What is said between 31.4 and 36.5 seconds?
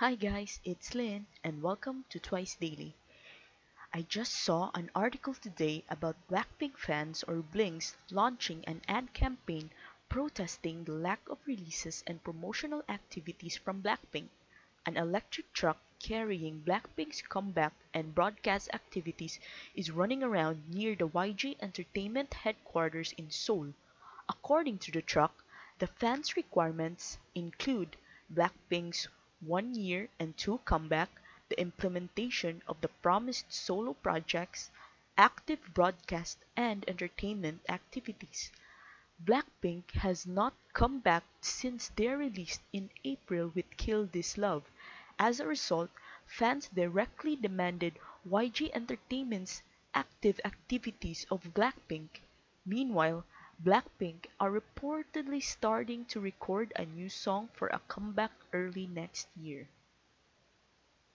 the implementation of the promised solo projects, active broadcast